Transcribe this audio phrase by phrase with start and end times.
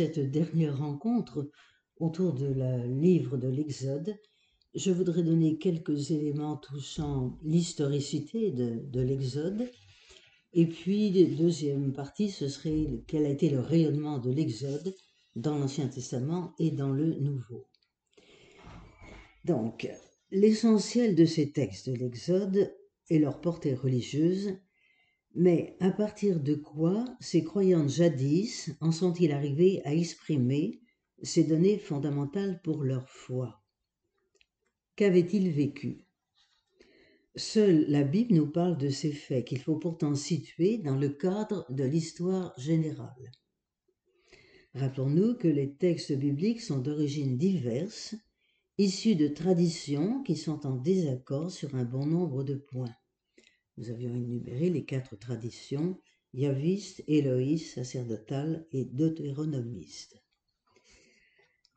[0.00, 1.50] cette dernière rencontre
[1.98, 4.16] autour de la livre de l'Exode,
[4.74, 9.70] je voudrais donner quelques éléments touchant l'historicité de, de l'Exode.
[10.54, 14.94] Et puis, deuxième partie, ce serait quel a été le rayonnement de l'Exode
[15.36, 17.66] dans l'Ancien Testament et dans le Nouveau.
[19.44, 19.86] Donc,
[20.30, 22.74] l'essentiel de ces textes de l'Exode
[23.10, 24.54] est leur portée religieuse,
[25.34, 30.80] mais à partir de quoi ces croyantes jadis en sont-ils arrivés à exprimer
[31.22, 33.62] ces données fondamentales pour leur foi?
[34.96, 36.06] Qu'avaient-ils vécu?
[37.36, 41.64] Seule la Bible nous parle de ces faits qu'il faut pourtant situer dans le cadre
[41.70, 43.30] de l'histoire générale.
[44.74, 48.14] Rappelons-nous que les textes bibliques sont d'origine diverse,
[48.78, 52.94] issus de traditions qui sont en désaccord sur un bon nombre de points.
[53.76, 55.98] Nous avions énuméré les quatre traditions
[56.32, 60.22] yaviste, éloïste, sacerdotale et deutéronomiste.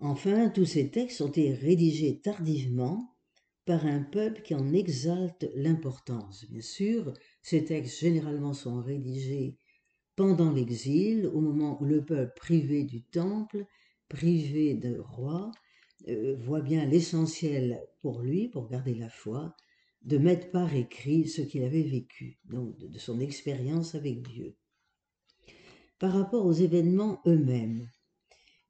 [0.00, 3.16] Enfin, tous ces textes ont été rédigés tardivement
[3.64, 6.44] par un peuple qui en exalte l'importance.
[6.48, 9.56] Bien sûr, ces textes généralement sont rédigés
[10.14, 13.66] pendant l'exil, au moment où le peuple privé du temple,
[14.08, 15.50] privé de roi,
[16.08, 19.56] euh, voit bien l'essentiel pour lui, pour garder la foi,
[20.06, 24.56] de mettre par écrit ce qu'il avait vécu, donc de, son expérience avec Dieu.
[25.98, 27.88] Par rapport aux événements eux-mêmes,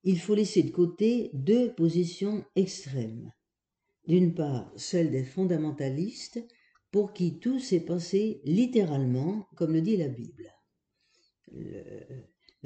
[0.02, 3.32] il faut laisser de côté deux positions extrêmes.
[4.06, 6.44] D'une part, celle des fondamentalistes,
[6.90, 10.52] pour qui tout s'est passé littéralement, comme le dit la Bible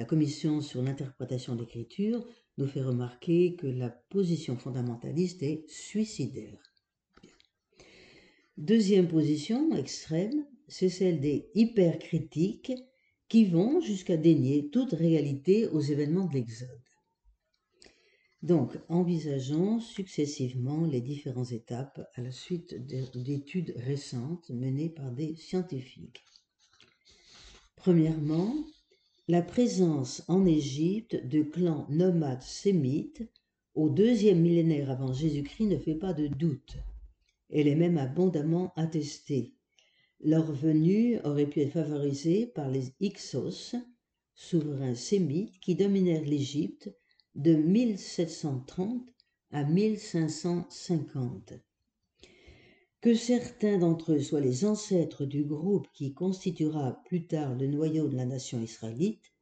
[0.00, 2.26] la commission sur l'interprétation de l'écriture
[2.56, 6.69] nous fait remarquer que la position fondamentaliste est suicidaire.
[8.60, 12.74] Deuxième position extrême, c'est celle des hypercritiques
[13.26, 16.68] qui vont jusqu'à dénier toute réalité aux événements de l'Exode.
[18.42, 22.74] Donc, envisageons successivement les différentes étapes à la suite
[23.16, 26.22] d'études récentes menées par des scientifiques.
[27.76, 28.54] Premièrement,
[29.26, 33.26] la présence en Égypte de clans nomades sémites
[33.74, 36.76] au deuxième millénaire avant Jésus-Christ ne fait pas de doute.
[37.52, 39.54] Elle est même abondamment attestée.
[40.20, 43.74] Leur venue aurait pu être favorisée par les Hyksos,
[44.34, 46.90] souverains sémites qui dominèrent l'Égypte
[47.34, 49.08] de 1730
[49.52, 51.54] à 1550
[53.00, 58.08] que certains d'entre eux soient les ancêtres du groupe qui constituera plus tard le noyau
[58.08, 59.32] de la nation israélite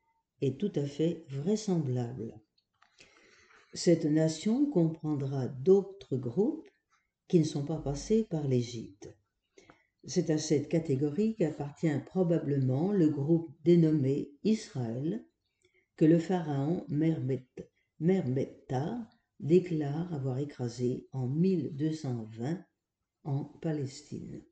[0.40, 2.40] est tout à fait vraisemblable.
[3.74, 6.68] Cette nation comprendra d'autres groupes
[7.28, 9.14] qui ne sont pas passés par l'Égypte.
[10.04, 15.24] C'est à cette catégorie qu'appartient probablement le groupe dénommé Israël,
[15.96, 16.86] que le pharaon
[18.00, 19.08] Mermetta
[19.40, 22.64] déclare avoir écrasé en 1220
[23.24, 24.42] en Palestine.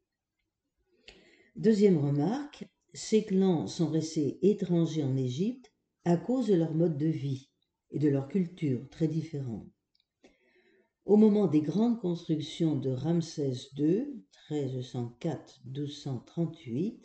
[1.56, 5.72] Deuxième remarque, ces clans sont restés étrangers en Égypte
[6.04, 7.50] à cause de leur mode de vie
[7.90, 9.66] et de leur culture très différents.
[11.06, 16.98] Au moment des grandes constructions de Ramsès II, 1304-1238,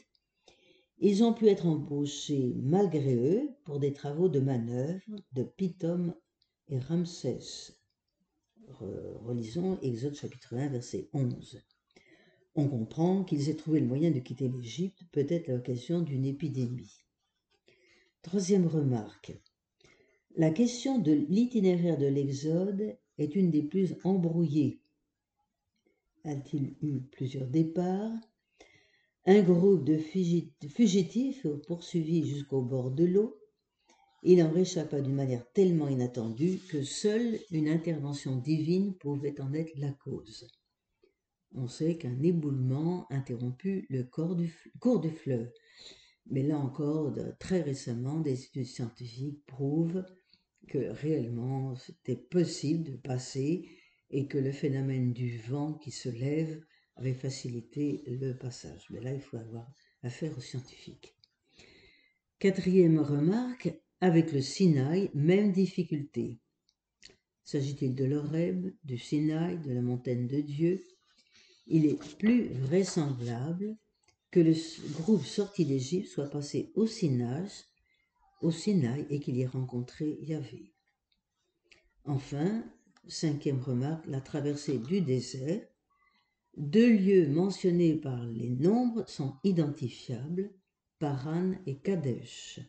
[0.97, 6.15] ils ont pu être embauchés malgré eux pour des travaux de manœuvre de Pithom
[6.67, 7.77] et Ramsès
[8.79, 11.61] relisons Exode chapitre 1, verset 11.
[12.55, 17.05] On comprend qu'ils aient trouvé le moyen de quitter l'Égypte, peut-être à l'occasion d'une épidémie.
[18.21, 19.33] Troisième remarque.
[20.35, 24.81] La question de l'itinéraire de l'Exode est une des plus embrouillées.
[26.23, 28.13] A-t-il eu plusieurs départs?
[29.25, 33.41] Un groupe de fugitifs poursuivis jusqu'au bord de l'eau
[34.23, 39.75] il en réchappa d'une manière tellement inattendue que seule une intervention divine pouvait en être
[39.77, 40.47] la cause.
[41.55, 45.51] On sait qu'un éboulement interromput le cours du fleuve.
[46.27, 50.05] Mais là encore, très récemment, des études scientifiques prouvent
[50.67, 53.67] que réellement c'était possible de passer
[54.09, 56.63] et que le phénomène du vent qui se lève
[56.95, 58.87] avait facilité le passage.
[58.89, 59.67] Mais là, il faut avoir
[60.03, 61.15] affaire aux scientifiques.
[62.39, 66.39] Quatrième remarque, avec le Sinaï, même difficulté.
[67.43, 70.83] S'agit-il de l'Oreb, du Sinaï, de la montagne de Dieu?
[71.67, 73.77] Il est plus vraisemblable
[74.31, 74.53] que le
[74.93, 77.47] groupe sorti d'Égypte soit passé au Sinaï,
[78.41, 80.73] au Sinaï et qu'il y ait rencontré Yahvé.
[82.05, 82.63] Enfin,
[83.07, 85.61] cinquième remarque, la traversée du désert.
[86.57, 90.51] Deux lieux mentionnés par les nombres sont identifiables,
[90.99, 92.59] Paran et Kadesh.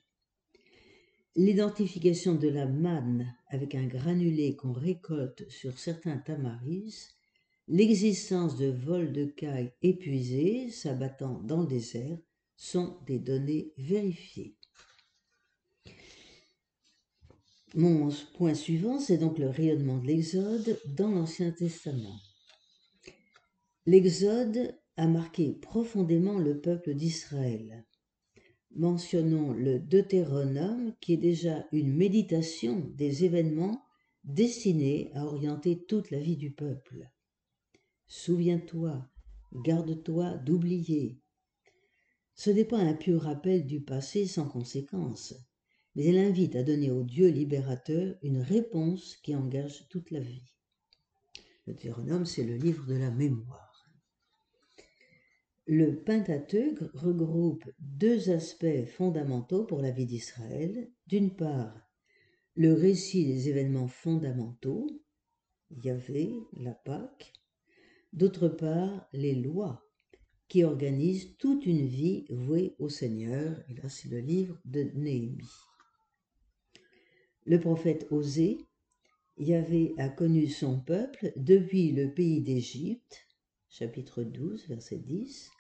[1.34, 7.08] l'identification de la manne avec un granulé qu'on récolte sur certains tamaris,
[7.68, 12.18] l'existence de vols de cailles épuisés s'abattant dans le désert
[12.56, 14.56] sont des données vérifiées.
[17.74, 22.18] Mon point suivant, c'est donc le rayonnement de l'Exode dans l'Ancien Testament.
[23.86, 27.86] L'Exode a marqué profondément le peuple d'Israël.
[28.72, 33.82] Mentionnons le Deutéronome qui est déjà une méditation des événements
[34.24, 37.10] destinés à orienter toute la vie du peuple.
[38.06, 39.08] Souviens-toi,
[39.64, 41.22] garde-toi d'oublier.
[42.34, 45.34] Ce n'est pas un pur rappel du passé sans conséquence,
[45.94, 50.52] mais elle invite à donner au Dieu libérateur une réponse qui engage toute la vie.
[51.66, 53.72] Le Deutéronome, c'est le livre de la mémoire.
[55.66, 60.90] Le Pentateuque regroupe deux aspects fondamentaux pour la vie d'Israël.
[61.06, 61.88] D'une part,
[62.56, 64.90] le récit des événements fondamentaux,
[65.70, 67.32] Yahvé, la Pâque.
[68.12, 69.86] D'autre part, les lois
[70.48, 73.62] qui organisent toute une vie vouée au Seigneur.
[73.68, 75.48] Et là, c'est le livre de Néhémie.
[77.44, 78.66] Le prophète Osée,
[79.36, 83.26] Yahvé a connu son peuple depuis le pays d'Égypte
[83.68, 85.50] chapitre 12, verset 10.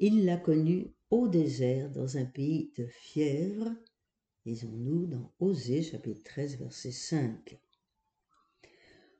[0.00, 3.70] Il l'a connu au désert dans un pays de fièvre,
[4.46, 7.56] lisons-nous dans Osée, chapitre 13, verset 5.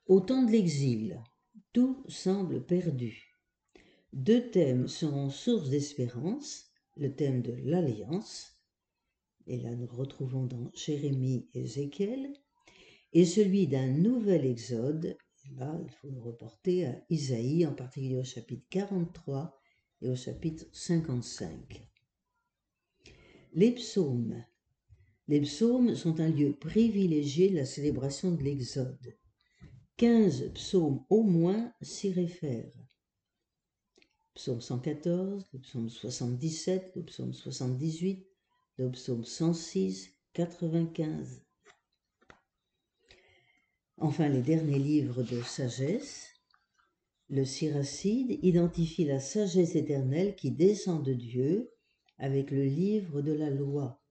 [0.06, 1.23] Au temps de l'exil,
[1.73, 3.37] tout semble perdu.
[4.12, 8.56] Deux thèmes seront source d'espérance, le thème de l'alliance,
[9.47, 12.33] et là nous retrouvons dans Jérémie et Ézéchiel,
[13.13, 15.17] et celui d'un nouvel exode,
[15.55, 19.59] Là, il faut le reporter à Isaïe, en particulier au chapitre 43
[20.03, 21.89] et au chapitre 55.
[23.55, 24.45] Les psaumes.
[25.29, 29.17] Les psaumes sont un lieu privilégié de la célébration de l'Exode.
[29.97, 32.87] Quinze psaumes au moins s'y réfèrent.
[34.35, 38.27] Psaume 114, le psaume 77, le psaume 78,
[38.78, 41.46] le psaume 106, 95,
[43.99, 46.28] Enfin, les derniers livres de sagesse,
[47.31, 51.73] le Siracide identifie la sagesse éternelle qui descend de Dieu
[52.19, 54.02] avec le livre de la loi.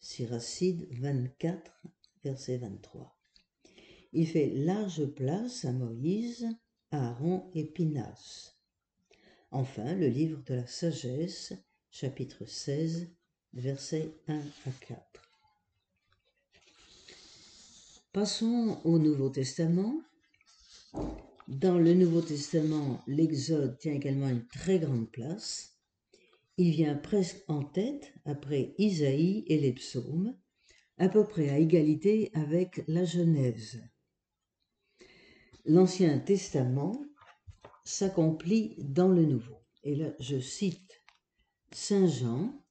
[0.00, 1.86] Siracide 24,
[2.24, 3.14] verset 23.
[4.14, 6.48] Il fait large place à Moïse,
[6.90, 8.56] Aaron et Pinas.
[9.50, 11.52] Enfin, le livre de la sagesse,
[11.90, 13.15] chapitre 16,
[13.56, 15.00] versets 1 à 4.
[18.12, 20.02] Passons au Nouveau Testament.
[21.48, 25.78] Dans le Nouveau Testament, l'Exode tient également une très grande place.
[26.58, 30.36] Il vient presque en tête après Isaïe et les psaumes,
[30.98, 33.82] à peu près à égalité avec la Genèse.
[35.64, 37.02] L'Ancien Testament
[37.84, 39.62] s'accomplit dans le Nouveau.
[39.82, 41.02] Et là, je cite
[41.72, 42.65] Saint Jean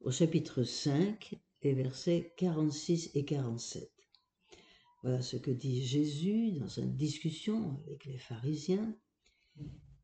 [0.00, 3.90] au chapitre 5, les versets 46 et 47.
[5.02, 8.94] Voilà ce que dit Jésus dans une discussion avec les pharisiens.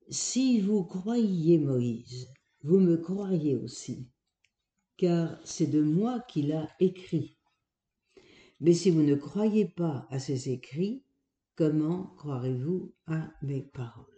[0.09, 2.29] Si vous croyiez Moïse,
[2.63, 4.09] vous me croiriez aussi,
[4.97, 7.37] car c'est de moi qu'il a écrit.
[8.61, 11.05] Mais si vous ne croyez pas à ses écrits,
[11.55, 14.16] comment croirez-vous à mes paroles?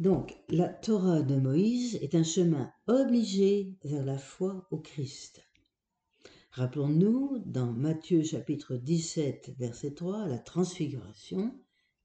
[0.00, 5.40] Donc, la Torah de Moïse est un chemin obligé vers la foi au Christ.
[6.50, 11.56] Rappelons-nous dans Matthieu chapitre 17 verset 3 la transfiguration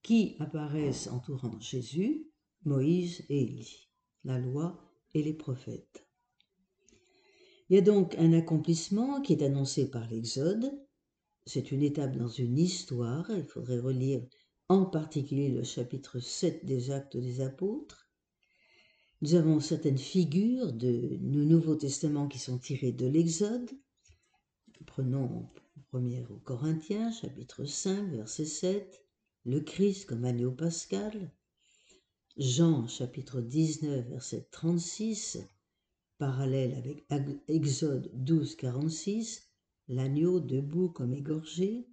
[0.03, 2.27] qui apparaissent entourant Jésus,
[2.63, 3.89] Moïse et Élie,
[4.23, 4.79] la loi
[5.15, 6.07] et les prophètes.
[7.69, 10.71] Il y a donc un accomplissement qui est annoncé par l'Exode.
[11.45, 13.29] C'est une étape dans une histoire.
[13.31, 14.21] Il faudrait relire
[14.69, 18.07] en particulier le chapitre 7 des Actes des Apôtres.
[19.21, 23.71] Nous avons certaines figures de nos Nouveaux Testaments qui sont tirées de l'Exode.
[24.85, 25.49] Prenons
[25.91, 29.03] 1 au Corinthiens, chapitre 5, verset 7,
[29.45, 31.31] le Christ comme agneau pascal.
[32.37, 35.39] Jean, chapitre 19, verset 36,
[36.19, 36.75] parallèle
[37.09, 39.49] avec Exode 12, 46,
[39.87, 41.88] l'agneau debout comme égorgé.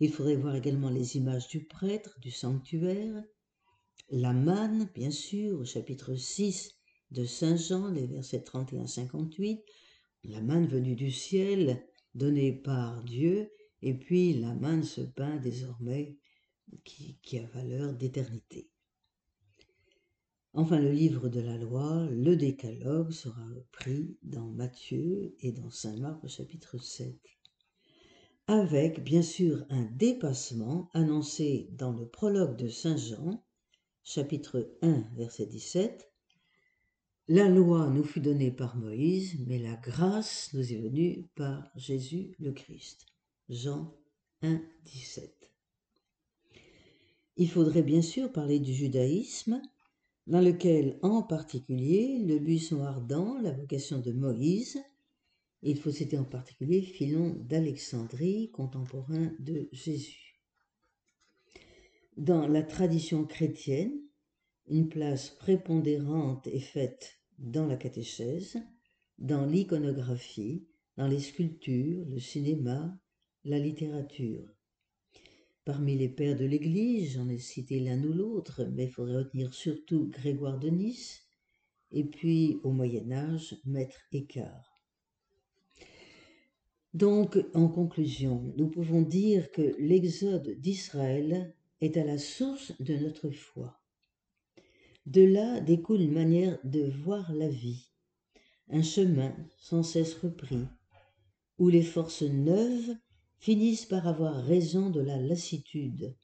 [0.00, 3.22] Il faudrait voir également les images du prêtre, du sanctuaire,
[4.10, 6.76] la manne, bien sûr, au chapitre 6
[7.10, 9.62] de Saint Jean, les versets 31-58,
[10.24, 13.50] la manne venue du ciel, donné par Dieu,
[13.82, 16.18] et puis la main de ce pain désormais
[16.84, 18.68] qui, qui a valeur d'éternité.
[20.52, 25.96] Enfin, le livre de la loi, le décalogue, sera pris dans Matthieu et dans Saint
[25.96, 27.18] Marc au chapitre 7.
[28.46, 33.42] Avec, bien sûr, un dépassement annoncé dans le prologue de Saint Jean,
[34.02, 36.12] chapitre 1, verset 17.
[37.28, 42.36] La loi nous fut donnée par Moïse, mais la grâce nous est venue par Jésus
[42.38, 43.06] le Christ.
[43.48, 43.94] Jean
[44.42, 45.50] 1, 17.
[47.38, 49.62] Il faudrait bien sûr parler du judaïsme,
[50.26, 54.78] dans lequel en particulier le buisson ardent, la vocation de Moïse,
[55.66, 60.42] il faut citer en particulier Philon d'Alexandrie, contemporain de Jésus.
[62.18, 63.98] Dans la tradition chrétienne,
[64.68, 68.58] une place prépondérante est faite dans la catéchèse,
[69.18, 70.66] dans l'iconographie,
[70.98, 72.98] dans les sculptures, le cinéma,
[73.44, 74.54] la littérature.
[75.64, 79.54] Parmi les pères de l'Église, j'en ai cité l'un ou l'autre, mais il faudrait retenir
[79.54, 81.26] surtout Grégoire de Nice,
[81.90, 84.73] et puis au Moyen Âge, Maître Écart.
[86.94, 93.30] Donc, en conclusion, nous pouvons dire que l'exode d'Israël est à la source de notre
[93.30, 93.80] foi.
[95.04, 97.90] De là découle une manière de voir la vie,
[98.68, 100.66] un chemin sans cesse repris,
[101.58, 102.96] où les forces neuves
[103.38, 106.14] finissent par avoir raison de la lassitude,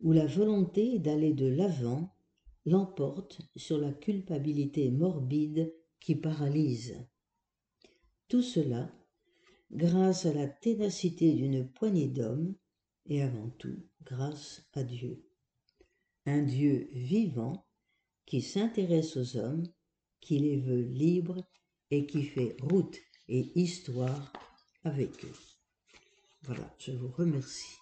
[0.00, 2.12] où la volonté d'aller de l'avant
[2.66, 6.96] l'emporte sur la culpabilité morbide qui paralyse.
[8.28, 8.92] Tout cela
[9.70, 12.54] grâce à la ténacité d'une poignée d'hommes
[13.06, 15.24] et avant tout grâce à Dieu.
[16.26, 17.66] Un Dieu vivant
[18.26, 19.66] qui s'intéresse aux hommes,
[20.20, 21.42] qui les veut libres
[21.90, 22.98] et qui fait route
[23.28, 24.32] et histoire
[24.84, 25.34] avec eux.
[26.42, 27.76] Voilà, je vous remercie.